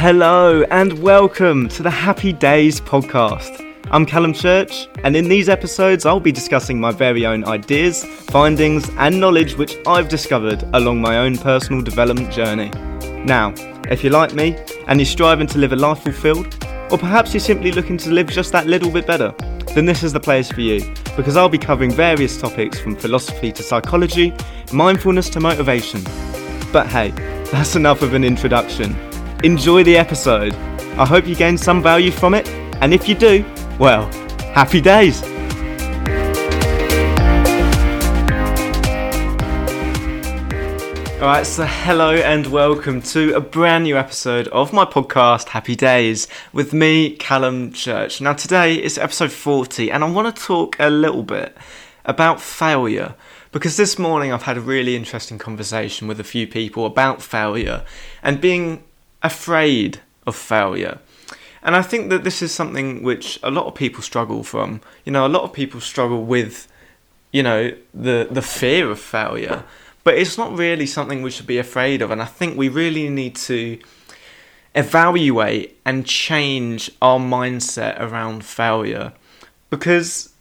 [0.00, 3.74] Hello and welcome to the Happy Days podcast.
[3.90, 8.88] I'm Callum Church, and in these episodes, I'll be discussing my very own ideas, findings,
[8.90, 12.70] and knowledge which I've discovered along my own personal development journey.
[13.24, 13.52] Now,
[13.90, 14.56] if you're like me
[14.86, 18.28] and you're striving to live a life fulfilled, or perhaps you're simply looking to live
[18.28, 19.34] just that little bit better,
[19.74, 23.50] then this is the place for you because I'll be covering various topics from philosophy
[23.50, 24.32] to psychology,
[24.72, 26.04] mindfulness to motivation.
[26.72, 27.10] But hey,
[27.50, 28.96] that's enough of an introduction.
[29.44, 30.52] Enjoy the episode.
[30.98, 32.48] I hope you gain some value from it,
[32.80, 33.44] and if you do,
[33.78, 34.06] well,
[34.52, 35.22] happy days!
[41.22, 46.26] Alright, so hello and welcome to a brand new episode of my podcast, Happy Days,
[46.52, 48.20] with me, Callum Church.
[48.20, 51.56] Now, today is episode 40, and I want to talk a little bit
[52.04, 53.14] about failure
[53.52, 57.84] because this morning I've had a really interesting conversation with a few people about failure
[58.20, 58.82] and being
[59.22, 60.98] afraid of failure.
[61.62, 64.80] And I think that this is something which a lot of people struggle from.
[65.04, 66.68] You know, a lot of people struggle with,
[67.32, 69.64] you know, the the fear of failure
[70.08, 72.10] but it's not really something we should be afraid of.
[72.10, 73.78] And I think we really need to
[74.74, 79.12] evaluate and change our mindset around failure
[79.68, 80.32] because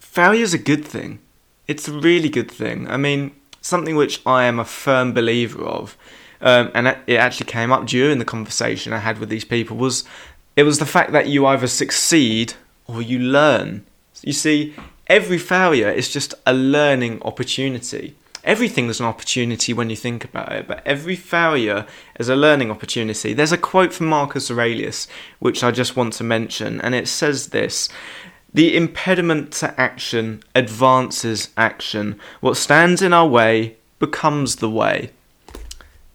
[0.00, 1.20] failure is a good thing.
[1.68, 2.88] It's a really good thing.
[2.88, 3.30] I mean,
[3.60, 5.96] something which I am a firm believer of,
[6.42, 10.04] um, and it actually came up during the conversation I had with these people, was
[10.56, 12.54] it was the fact that you either succeed
[12.86, 13.86] or you learn.
[14.22, 14.74] You see,
[15.06, 20.52] every failure is just a learning opportunity everything is an opportunity when you think about
[20.52, 21.86] it, but every failure
[22.18, 23.32] is a learning opportunity.
[23.32, 25.06] There's a quote from Marcus Aurelius
[25.38, 27.88] which I just want to mention, and it says this.
[28.54, 32.20] The impediment to action advances action.
[32.40, 35.10] What stands in our way becomes the way.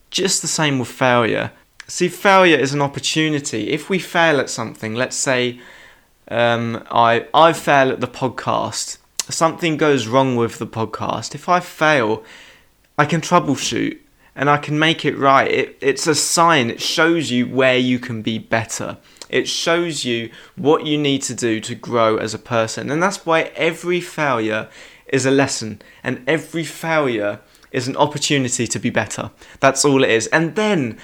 [0.09, 1.51] Just the same with failure.
[1.87, 3.69] See, failure is an opportunity.
[3.69, 5.59] If we fail at something, let's say
[6.29, 8.97] um, I I fail at the podcast,
[9.29, 12.23] something goes wrong with the podcast, if I fail,
[12.97, 13.99] I can troubleshoot
[14.35, 15.49] and I can make it right.
[15.49, 18.97] It, it's a sign, it shows you where you can be better.
[19.29, 22.91] It shows you what you need to do to grow as a person.
[22.91, 24.69] And that's why every failure
[25.07, 27.39] is a lesson and every failure
[27.71, 29.31] is an opportunity to be better.
[29.59, 30.27] That's all it is.
[30.27, 30.97] And then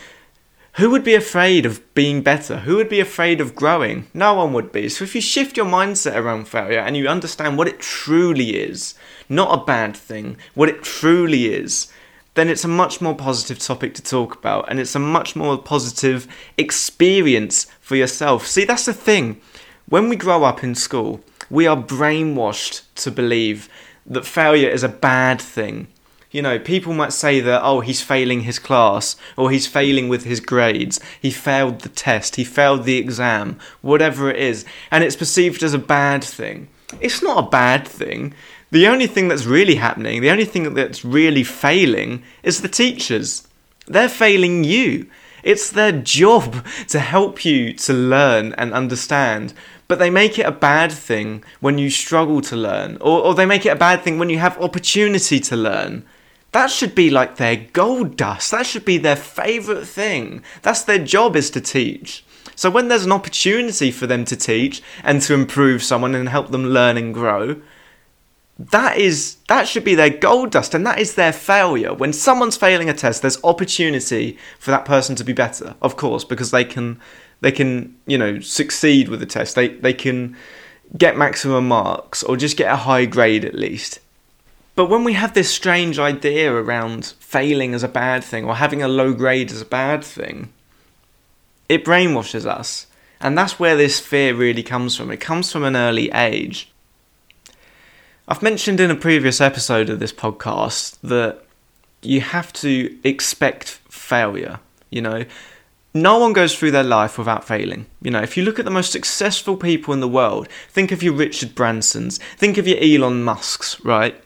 [0.78, 2.59] who would be afraid of being better?
[2.59, 4.07] Who would be afraid of growing?
[4.13, 4.90] No one would be.
[4.90, 8.96] So if you shift your mindset around failure and you understand what it truly is,
[9.29, 11.91] not a bad thing, what it truly is,
[12.34, 15.59] then it's a much more positive topic to talk about and it's a much more
[15.59, 18.47] positive experience for yourself.
[18.47, 19.40] See, that's the thing.
[19.88, 23.69] When we grow up in school, we are brainwashed to believe
[24.07, 25.88] that failure is a bad thing
[26.34, 30.26] you know, people might say that, oh, he's failing his class, or he's failing with
[30.26, 35.16] his grades, he failed the test, he failed the exam, whatever it is, and it's
[35.16, 36.68] perceived as a bad thing.
[37.00, 38.34] It's not a bad thing.
[38.72, 43.48] The only thing that's really happening, the only thing that's really failing, is the teachers.
[43.86, 45.08] They're failing you.
[45.44, 49.54] It's their job to help you to learn and understand
[49.88, 53.46] but they make it a bad thing when you struggle to learn, or, or they
[53.46, 56.04] make it a bad thing when you have opportunity to learn.
[56.53, 58.52] That should be like their gold dust.
[58.52, 60.44] That should be their favourite thing.
[60.62, 62.24] That's their job is to teach.
[62.56, 66.52] So when there's an opportunity for them to teach and to improve someone and help
[66.52, 67.59] them learn and grow,
[68.59, 71.94] that is that should be their gold dust and that is their failure.
[71.94, 76.24] When someone's failing a test, there's opportunity for that person to be better, of course,
[76.24, 77.00] because they can
[77.42, 79.56] they can, you know, succeed with the test.
[79.56, 80.38] They they can
[80.96, 84.00] get maximum marks or just get a high grade at least.
[84.76, 88.82] But when we have this strange idea around failing as a bad thing or having
[88.82, 90.52] a low grade as a bad thing,
[91.70, 92.88] it brainwashes us.
[93.20, 95.12] And that's where this fear really comes from.
[95.12, 96.72] It comes from an early age.
[98.28, 101.44] I've mentioned in a previous episode of this podcast that
[102.02, 104.60] you have to expect failure.
[104.90, 105.26] You know,
[105.94, 107.86] no one goes through their life without failing.
[108.02, 111.04] You know, if you look at the most successful people in the world, think of
[111.04, 114.19] your Richard Bransons, think of your Elon Musks, right?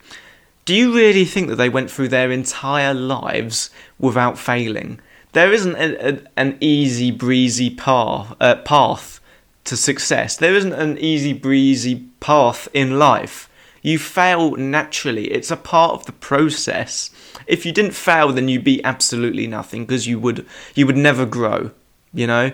[0.68, 5.00] Do you really think that they went through their entire lives without failing?
[5.32, 9.22] There isn't a, a, an easy breezy path, uh, path
[9.64, 10.36] to success.
[10.36, 13.50] There isn't an easy breezy path in life.
[13.82, 15.32] You fail naturally.
[15.32, 17.12] It's a part of the process.
[17.48, 21.26] If you didn't fail, then you'd be absolutely nothing because you would you would never
[21.26, 21.72] grow.
[22.14, 22.52] You know,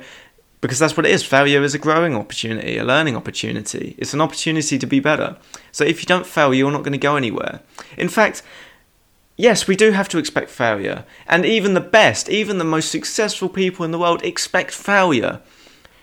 [0.64, 1.26] because that's what it is.
[1.26, 3.96] Failure is a growing opportunity, a learning opportunity.
[3.98, 5.36] It's an opportunity to be better.
[5.74, 7.60] So if you don't fail, you're not going to go anywhere.
[7.98, 8.42] In fact,
[9.36, 11.04] yes, we do have to expect failure.
[11.28, 15.42] And even the best, even the most successful people in the world expect failure.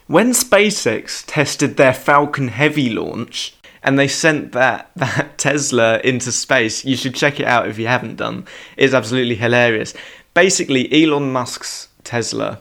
[0.09, 6.85] When SpaceX tested their Falcon Heavy launch and they sent that, that Tesla into space,
[6.85, 8.45] you should check it out if you haven't done.
[8.77, 9.95] It's absolutely hilarious.
[10.35, 12.61] Basically, Elon Musk's Tesla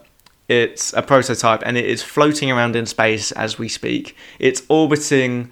[0.50, 4.18] it's a prototype and it is floating around in space as we speak.
[4.40, 5.52] It's orbiting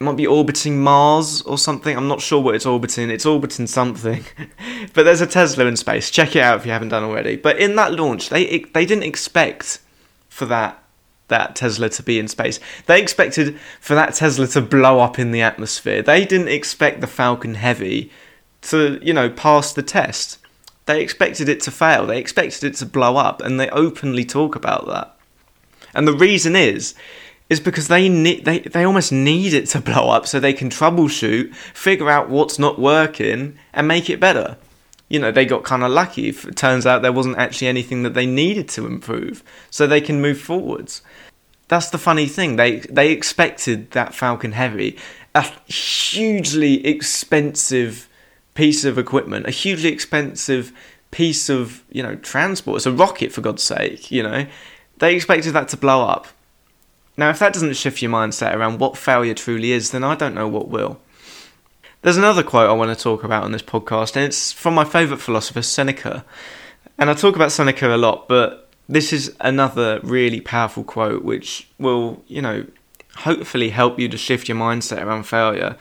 [0.00, 1.96] might be orbiting Mars or something.
[1.96, 3.10] I'm not sure what it's orbiting.
[3.10, 4.24] It's orbiting something.
[4.94, 6.08] but there's a Tesla in space.
[6.08, 7.34] Check it out if you haven't done already.
[7.34, 9.80] But in that launch, they they didn't expect
[10.28, 10.80] for that
[11.28, 12.60] that Tesla to be in space.
[12.86, 16.02] They expected for that Tesla to blow up in the atmosphere.
[16.02, 18.10] They didn't expect the Falcon Heavy
[18.62, 20.38] to, you know, pass the test.
[20.88, 22.06] They expected it to fail.
[22.06, 25.14] They expected it to blow up and they openly talk about that.
[25.92, 26.94] And the reason is
[27.50, 30.70] is because they need they, they almost need it to blow up so they can
[30.70, 34.56] troubleshoot, figure out what's not working, and make it better.
[35.10, 36.30] You know, they got kind of lucky.
[36.30, 40.22] It turns out there wasn't actually anything that they needed to improve, so they can
[40.22, 41.02] move forwards.
[41.68, 42.56] That's the funny thing.
[42.56, 44.96] They they expected that Falcon Heavy,
[45.34, 48.08] a hugely expensive
[48.58, 50.72] piece of equipment, a hugely expensive
[51.10, 52.76] piece of you know transport.
[52.76, 54.10] It's a rocket for God's sake.
[54.10, 54.46] You know,
[54.98, 56.26] they expected that to blow up
[57.18, 60.36] now, if that doesn't shift your mindset around what failure truly is, then I don't
[60.36, 61.00] know what will.
[62.02, 64.84] There's another quote I want to talk about on this podcast, and it's from my
[64.84, 66.24] favourite philosopher, Seneca.
[66.96, 71.68] And I talk about Seneca a lot, but this is another really powerful quote which
[71.80, 72.64] will, you know,
[73.16, 75.76] hopefully help you to shift your mindset around failure.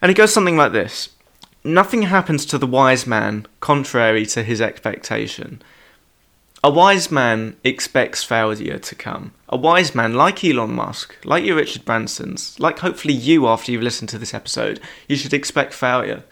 [0.00, 1.08] And it goes something like this
[1.64, 5.62] Nothing happens to the wise man contrary to his expectation.
[6.64, 9.32] A wise man expects failure to come.
[9.48, 13.82] A wise man, like Elon Musk, like you, Richard Branson's, like hopefully you after you've
[13.82, 16.22] listened to this episode, you should expect failure.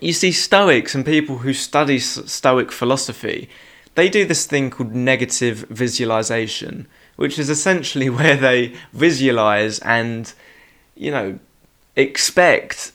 [0.00, 3.48] You see, Stoics and people who study Stoic philosophy,
[3.94, 6.86] they do this thing called negative visualization,
[7.16, 10.32] which is essentially where they visualize and,
[10.96, 11.38] you know,
[11.96, 12.92] expect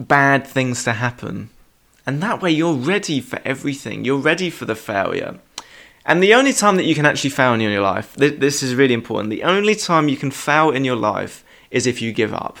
[0.00, 1.50] bad things to happen.
[2.06, 4.04] And that way you're ready for everything.
[4.04, 5.38] You're ready for the failure.
[6.06, 8.74] And the only time that you can actually fail in your life, th- this is
[8.74, 9.28] really important.
[9.28, 12.58] The only time you can fail in your life is if you give up,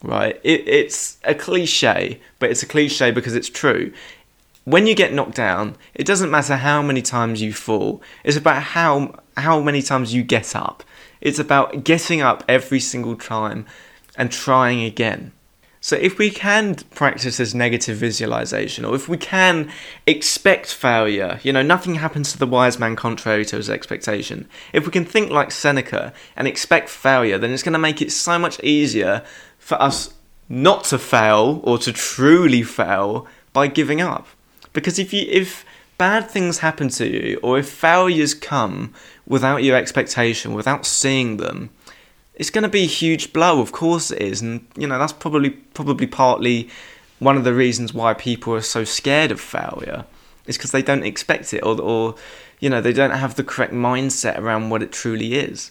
[0.00, 0.40] right?
[0.44, 3.92] It, it's a cliche, but it's a cliche because it's true.
[4.64, 8.00] When you get knocked down, it doesn't matter how many times you fall.
[8.22, 10.84] It's about how how many times you get up.
[11.20, 13.66] It's about getting up every single time
[14.16, 15.32] and trying again.
[15.84, 19.70] So if we can practice this negative visualization, or if we can
[20.06, 24.48] expect failure, you know, nothing happens to the wise man contrary to his expectation.
[24.72, 28.12] If we can think like Seneca and expect failure, then it's going to make it
[28.12, 29.22] so much easier
[29.58, 30.14] for us
[30.48, 34.26] not to fail or to truly fail by giving up.
[34.72, 35.66] Because if you if
[35.98, 38.94] bad things happen to you or if failures come
[39.26, 41.68] without your expectation, without seeing them,
[42.36, 43.60] it's going to be a huge blow.
[43.60, 46.68] Of course it is, and you know that's probably probably partly
[47.18, 50.04] one of the reasons why people are so scared of failure
[50.46, 52.14] is because they don't expect it, or or
[52.60, 55.70] you know they don't have the correct mindset around what it truly is.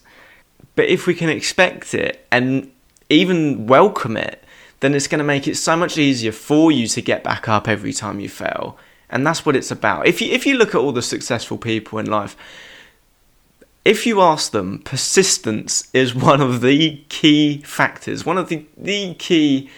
[0.75, 2.71] But if we can expect it and
[3.09, 4.43] even welcome it,
[4.79, 7.67] then it's going to make it so much easier for you to get back up
[7.67, 8.77] every time you fail.
[9.09, 10.07] And that's what it's about.
[10.07, 12.35] If you if you look at all the successful people in life,
[13.85, 19.13] if you ask them, persistence is one of the key factors, one of the, the
[19.15, 19.69] key,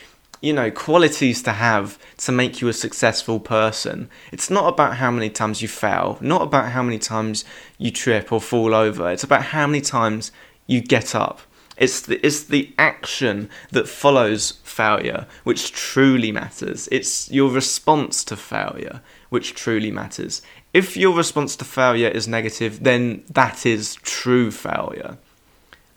[0.41, 4.09] you know, qualities to have to make you a successful person.
[4.31, 7.45] It's not about how many times you fail, not about how many times
[7.79, 9.09] you trip or fall over.
[9.09, 10.31] It's about how many times
[10.67, 11.41] you get up.
[11.77, 16.87] It's the, it's the action that follows failure which truly matters.
[16.91, 20.41] It's your response to failure which truly matters.
[20.75, 25.17] If your response to failure is negative, then that is true failure.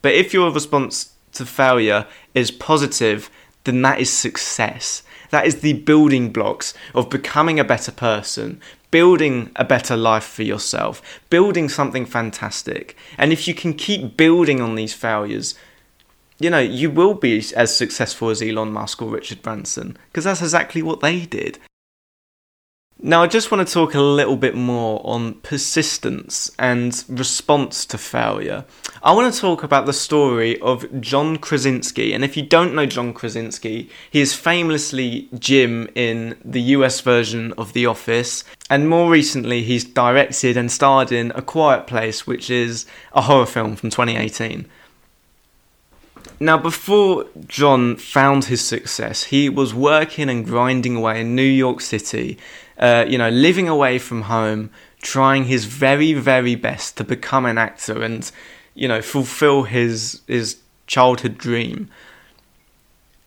[0.02, 3.28] But if your response to failure is positive,
[3.64, 5.02] then that is success.
[5.30, 8.60] That is the building blocks of becoming a better person,
[8.92, 12.96] building a better life for yourself, building something fantastic.
[13.18, 15.56] And if you can keep building on these failures,
[16.38, 20.40] you know, you will be as successful as Elon Musk or Richard Branson, because that's
[20.40, 21.58] exactly what they did.
[23.00, 27.96] Now, I just want to talk a little bit more on persistence and response to
[27.96, 28.64] failure.
[29.04, 32.12] I want to talk about the story of John Krasinski.
[32.12, 37.52] And if you don't know John Krasinski, he is famously Jim in the US version
[37.52, 38.42] of The Office.
[38.68, 43.46] And more recently, he's directed and starred in A Quiet Place, which is a horror
[43.46, 44.68] film from 2018.
[46.40, 51.80] Now, before John found his success, he was working and grinding away in New York
[51.80, 52.38] City,
[52.78, 54.70] uh, you know, living away from home,
[55.02, 58.30] trying his very, very best to become an actor and,
[58.74, 61.90] you know, fulfill his his childhood dream.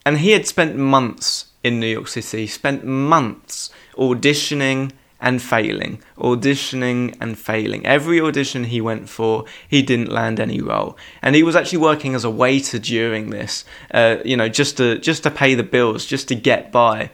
[0.05, 7.15] And he had spent months in New York City, spent months auditioning and failing, auditioning
[7.21, 7.85] and failing.
[7.85, 12.15] Every audition he went for, he didn't land any role, and he was actually working
[12.15, 13.63] as a waiter during this,
[13.93, 17.11] uh, you know, just to just to pay the bills, just to get by.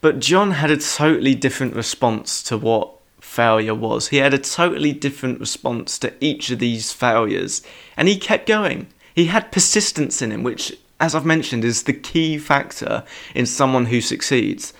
[0.00, 4.08] But John had a totally different response to what failure was.
[4.08, 7.62] He had a totally different response to each of these failures,
[7.96, 8.86] and he kept going.
[9.14, 13.86] He had persistence in him, which, as I've mentioned, is the key factor in someone
[13.86, 14.72] who succeeds.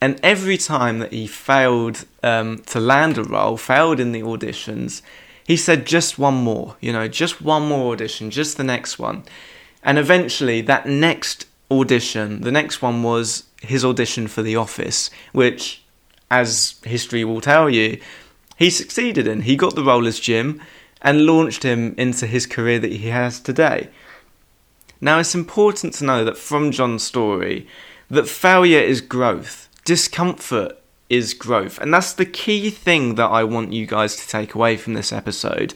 [0.00, 5.02] And every time that he failed um, to land a role, failed in the auditions,
[5.46, 9.24] he said just one more, you know, just one more audition, just the next one.
[9.82, 15.82] And eventually, that next audition, the next one was his audition for The Office, which,
[16.30, 18.00] as history will tell you,
[18.56, 19.42] he succeeded in.
[19.42, 20.60] He got the role as Jim
[21.02, 23.88] and launched him into his career that he has today.
[25.00, 27.66] Now, it's important to know that from John's story,
[28.10, 31.78] that failure is growth discomfort is growth.
[31.80, 35.12] And that's the key thing that I want you guys to take away from this
[35.12, 35.74] episode.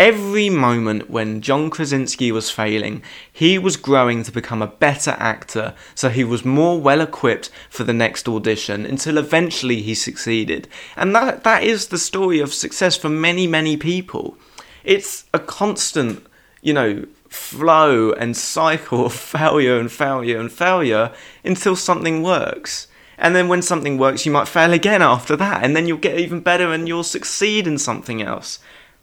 [0.00, 5.72] Every moment when John Krasinski was failing, he was growing to become a better actor,
[5.94, 10.66] so he was more well equipped for the next audition until eventually he succeeded.
[10.96, 14.36] And that, that is the story of success for many, many people.
[14.82, 16.26] It's a constant,
[16.60, 21.12] you know, flow and cycle of failure and failure and failure
[21.44, 22.88] until something works.
[23.18, 26.18] And then when something works, you might fail again after that, and then you'll get
[26.18, 28.58] even better and you'll succeed in something else.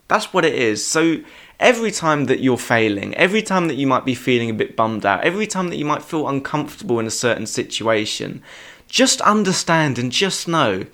[0.08, 0.86] That's what it is.
[0.86, 1.22] So
[1.60, 5.06] every time that you're failing, every time that you might be feeling a bit bummed
[5.06, 8.44] out, every time that you might feel uncomfortable in a certain situation,
[8.88, 10.86] just understand and just know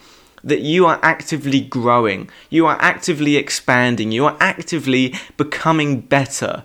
[0.43, 6.63] that you are actively growing, you are actively expanding, you are actively becoming better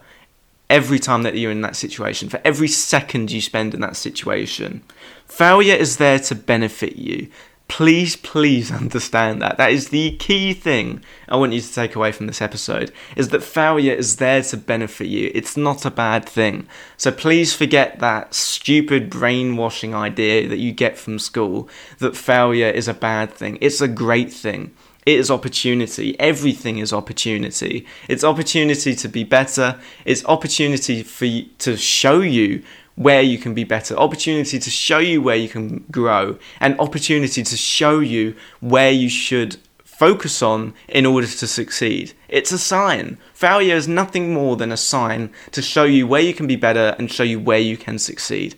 [0.68, 4.82] every time that you're in that situation, for every second you spend in that situation.
[5.32, 7.26] Failure is there to benefit you.
[7.66, 9.56] Please, please understand that.
[9.56, 13.30] That is the key thing I want you to take away from this episode is
[13.30, 15.30] that failure is there to benefit you.
[15.34, 16.68] It's not a bad thing.
[16.98, 21.66] So please forget that stupid brainwashing idea that you get from school
[21.98, 23.56] that failure is a bad thing.
[23.62, 24.74] It's a great thing.
[25.06, 26.18] It is opportunity.
[26.20, 27.86] Everything is opportunity.
[28.06, 29.80] It's opportunity to be better.
[30.04, 32.62] It's opportunity for you, to show you
[32.94, 37.42] where you can be better, opportunity to show you where you can grow, and opportunity
[37.42, 42.12] to show you where you should focus on in order to succeed.
[42.28, 43.18] It's a sign.
[43.34, 46.96] Failure is nothing more than a sign to show you where you can be better
[46.98, 48.56] and show you where you can succeed.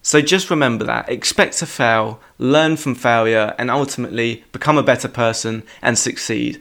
[0.00, 1.08] So just remember that.
[1.08, 6.60] Expect to fail, learn from failure, and ultimately become a better person and succeed.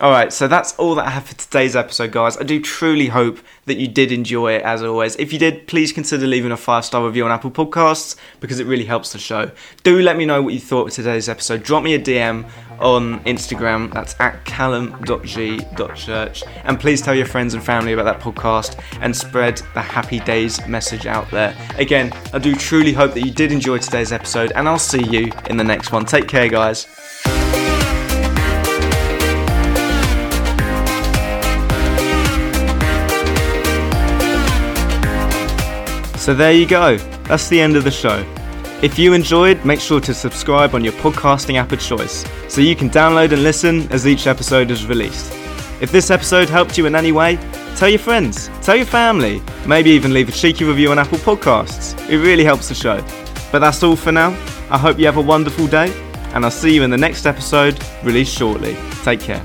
[0.00, 2.38] Alright, so that's all that I have for today's episode, guys.
[2.38, 5.16] I do truly hope that you did enjoy it as always.
[5.16, 8.66] If you did, please consider leaving a five star review on Apple Podcasts because it
[8.66, 9.50] really helps the show.
[9.82, 11.62] Do let me know what you thought of today's episode.
[11.62, 12.48] Drop me a DM
[12.80, 16.42] on Instagram, that's at callum.g.church.
[16.64, 20.66] And please tell your friends and family about that podcast and spread the happy days
[20.66, 21.54] message out there.
[21.76, 25.30] Again, I do truly hope that you did enjoy today's episode, and I'll see you
[25.50, 26.06] in the next one.
[26.06, 26.86] Take care, guys.
[36.22, 36.98] So there you go.
[37.24, 38.24] That's the end of the show.
[38.80, 42.76] If you enjoyed, make sure to subscribe on your podcasting app of choice so you
[42.76, 45.32] can download and listen as each episode is released.
[45.80, 47.40] If this episode helped you in any way,
[47.74, 51.98] tell your friends, tell your family, maybe even leave a cheeky review on Apple Podcasts.
[52.08, 53.04] It really helps the show.
[53.50, 54.28] But that's all for now.
[54.70, 55.92] I hope you have a wonderful day,
[56.34, 58.76] and I'll see you in the next episode, released shortly.
[59.02, 59.44] Take care.